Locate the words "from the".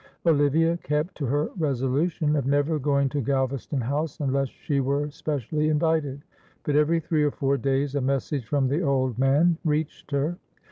8.47-8.81